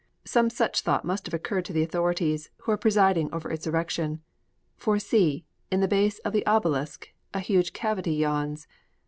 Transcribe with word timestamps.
Some 0.25 0.49
such 0.49 0.81
thought 0.81 1.05
must 1.05 1.27
have 1.27 1.33
occurred 1.35 1.63
to 1.65 1.73
the 1.73 1.83
authorities 1.83 2.49
who 2.63 2.71
are 2.71 2.77
presiding 2.79 3.31
over 3.31 3.51
its 3.51 3.67
erection. 3.67 4.19
For 4.75 4.97
see, 4.97 5.45
in 5.69 5.79
the 5.79 5.87
base 5.87 6.17
of 6.25 6.33
the 6.33 6.43
obelisk 6.47 7.09
a 7.35 7.39
huge 7.39 7.71
cavity 7.71 8.15
yawns! 8.15 8.65